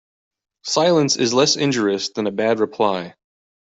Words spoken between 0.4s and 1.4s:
Silence is